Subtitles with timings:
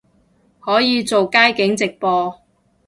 [0.59, 2.39] 可以做街景直播